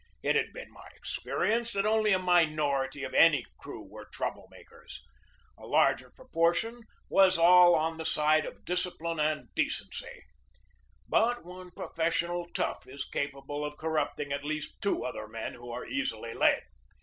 [0.23, 5.03] It had been my experience that only a minority of any crew were trouble makers.
[5.59, 10.23] A larger proportion was all on the side of discipline and decency.
[11.07, 15.85] But one professional tough is capable of corrupting at least two other men who are
[15.85, 16.63] easily led.